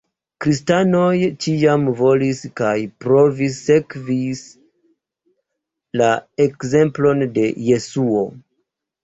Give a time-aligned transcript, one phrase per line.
[0.43, 1.09] Kristanoj
[1.45, 2.71] ĉiam volis kaj
[3.05, 4.41] provis sekvis
[6.03, 6.09] la
[6.49, 8.27] ekzemplon de Jesuo.